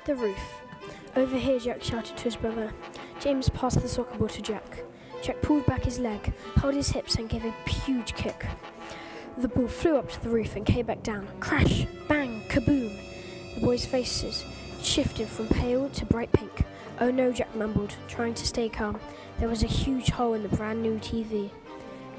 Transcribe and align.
hit 0.00 0.16
the 0.16 0.22
roof. 0.22 0.62
Over 1.16 1.36
here, 1.36 1.58
Jack 1.58 1.82
shouted 1.82 2.16
to 2.16 2.24
his 2.24 2.36
brother. 2.36 2.72
James 3.18 3.48
passed 3.50 3.80
the 3.80 3.88
soccer 3.88 4.16
ball 4.18 4.28
to 4.28 4.42
Jack. 4.42 4.84
Jack 5.22 5.40
pulled 5.42 5.66
back 5.66 5.84
his 5.84 5.98
leg, 5.98 6.32
held 6.56 6.74
his 6.74 6.90
hips, 6.90 7.16
and 7.16 7.28
gave 7.28 7.44
a 7.44 7.50
huge 7.68 8.14
kick. 8.14 8.46
The 9.36 9.48
ball 9.48 9.68
flew 9.68 9.96
up 9.96 10.10
to 10.10 10.22
the 10.22 10.30
roof 10.30 10.56
and 10.56 10.64
came 10.64 10.86
back 10.86 11.02
down. 11.02 11.28
Crash! 11.40 11.86
Bang! 12.08 12.42
Kaboom! 12.48 12.96
The 13.54 13.60
boys' 13.60 13.84
faces 13.84 14.44
shifted 14.82 15.28
from 15.28 15.48
pale 15.48 15.90
to 15.90 16.06
bright 16.06 16.32
pink. 16.32 16.64
Oh 17.00 17.10
no, 17.10 17.32
Jack 17.32 17.54
mumbled, 17.54 17.94
trying 18.08 18.34
to 18.34 18.46
stay 18.46 18.68
calm. 18.68 18.98
There 19.38 19.48
was 19.48 19.62
a 19.62 19.66
huge 19.66 20.10
hole 20.10 20.34
in 20.34 20.42
the 20.42 20.56
brand 20.56 20.82
new 20.82 20.98
TV. 20.98 21.50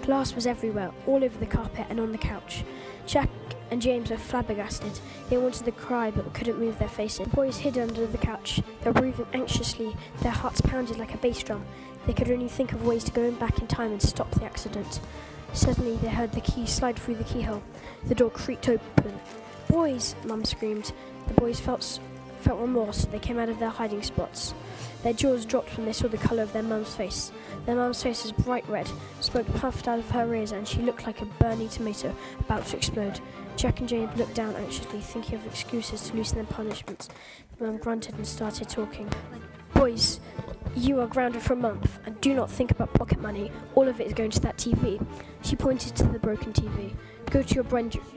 Glass 0.03 0.35
was 0.35 0.47
everywhere, 0.47 0.91
all 1.07 1.23
over 1.23 1.37
the 1.37 1.45
carpet 1.45 1.87
and 1.89 1.99
on 1.99 2.11
the 2.11 2.17
couch. 2.17 2.63
Jack 3.05 3.29
and 3.71 3.81
James 3.81 4.11
were 4.11 4.17
flabbergasted. 4.17 4.99
They 5.29 5.37
wanted 5.37 5.65
to 5.65 5.71
cry 5.71 6.11
but 6.11 6.33
couldn't 6.33 6.59
move 6.59 6.77
their 6.77 6.89
faces. 6.89 7.25
The 7.25 7.35
boys 7.35 7.57
hid 7.57 7.77
under 7.77 8.05
the 8.05 8.17
couch. 8.17 8.61
They 8.81 8.91
were 8.91 9.01
breathing 9.01 9.25
anxiously. 9.33 9.95
Their 10.21 10.31
hearts 10.31 10.61
pounded 10.61 10.99
like 10.99 11.13
a 11.13 11.17
bass 11.17 11.41
drum. 11.41 11.65
They 12.05 12.13
could 12.13 12.29
only 12.29 12.49
think 12.49 12.73
of 12.73 12.85
ways 12.85 13.03
to 13.05 13.11
go 13.11 13.31
back 13.31 13.59
in 13.59 13.67
time 13.67 13.91
and 13.91 14.01
stop 14.01 14.29
the 14.31 14.43
accident. 14.43 14.99
Suddenly, 15.53 15.97
they 15.97 16.09
heard 16.09 16.31
the 16.33 16.41
key 16.41 16.65
slide 16.65 16.97
through 16.97 17.15
the 17.15 17.23
keyhole. 17.23 17.63
The 18.07 18.15
door 18.15 18.29
creaked 18.29 18.69
open. 18.69 19.19
Boys! 19.69 20.15
Mum 20.25 20.43
screamed. 20.43 20.91
The 21.27 21.33
boys 21.35 21.59
felt, 21.59 21.99
felt 22.41 22.59
remorse. 22.59 23.05
They 23.05 23.19
came 23.19 23.39
out 23.39 23.49
of 23.49 23.59
their 23.59 23.69
hiding 23.69 24.03
spots. 24.03 24.53
Their 25.03 25.13
jaws 25.13 25.45
dropped 25.45 25.75
when 25.77 25.85
they 25.85 25.93
saw 25.93 26.07
the 26.07 26.17
colour 26.17 26.43
of 26.43 26.53
their 26.53 26.63
mum's 26.63 26.95
face. 26.95 27.31
Their 27.65 27.75
mum's 27.75 28.03
face 28.03 28.23
was 28.23 28.31
bright 28.31 28.67
red, 28.67 28.89
smoke 29.19 29.47
puffed 29.55 29.87
out 29.87 29.99
of 29.99 30.09
her 30.11 30.33
ears, 30.33 30.51
and 30.51 30.67
she 30.67 30.81
looked 30.81 31.07
like 31.07 31.21
a 31.21 31.25
burning 31.25 31.69
tomato 31.69 32.15
about 32.39 32.65
to 32.67 32.77
explode. 32.77 33.19
Jack 33.55 33.79
and 33.79 33.89
James 33.89 34.15
looked 34.17 34.35
down 34.35 34.55
anxiously, 34.55 34.99
thinking 34.99 35.35
of 35.35 35.45
excuses 35.45 36.01
to 36.09 36.15
loosen 36.15 36.35
their 36.35 36.45
punishments. 36.45 37.09
The 37.57 37.65
mum 37.65 37.77
grunted 37.77 38.15
and 38.15 38.27
started 38.27 38.69
talking. 38.69 39.09
Boys, 39.73 40.19
you 40.75 40.99
are 40.99 41.07
grounded 41.07 41.41
for 41.41 41.53
a 41.53 41.57
month, 41.57 41.99
and 42.05 42.19
do 42.21 42.33
not 42.33 42.49
think 42.49 42.71
about 42.71 42.93
pocket 42.93 43.19
money. 43.19 43.51
All 43.75 43.87
of 43.87 43.99
it 43.99 44.07
is 44.07 44.13
going 44.13 44.31
to 44.31 44.39
that 44.41 44.57
TV. 44.57 45.05
She 45.41 45.55
pointed 45.55 45.95
to 45.97 46.03
the 46.03 46.19
broken 46.19 46.53
TV. 46.53 46.93
Go 47.29 47.41
to 47.41 47.55
your 47.55 47.63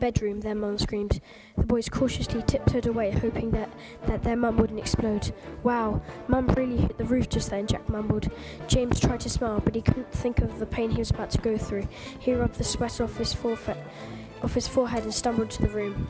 bedroom, 0.00 0.40
their 0.40 0.54
mum 0.54 0.76
screamed. 0.76 1.20
The 1.56 1.64
boys 1.64 1.88
cautiously 1.88 2.42
tiptoed 2.42 2.86
away, 2.86 3.12
hoping 3.12 3.50
that, 3.52 3.70
that 4.06 4.22
their 4.24 4.36
mum 4.36 4.56
wouldn't 4.56 4.78
explode. 4.78 5.32
Wow, 5.62 6.02
mum 6.26 6.48
really 6.48 6.78
hit 6.78 6.98
the 6.98 7.04
roof 7.04 7.28
just 7.28 7.50
then, 7.50 7.66
Jack 7.66 7.88
mumbled. 7.88 8.28
James 8.66 8.98
tried 8.98 9.20
to 9.20 9.30
smile, 9.30 9.60
but 9.60 9.74
he 9.74 9.82
couldn't 9.82 10.10
think 10.12 10.40
of 10.40 10.58
the 10.58 10.66
pain 10.66 10.90
he 10.90 10.98
was 10.98 11.10
about 11.10 11.30
to 11.30 11.38
go 11.38 11.56
through. 11.56 11.86
He 12.18 12.34
rubbed 12.34 12.56
the 12.56 12.64
sweat 12.64 13.00
off 13.00 13.16
his 13.16 13.32
forehead, 13.32 13.78
off 14.42 14.54
his 14.54 14.66
forehead 14.66 15.04
and 15.04 15.14
stumbled 15.14 15.50
to 15.50 15.62
the 15.62 15.68
room. 15.68 16.08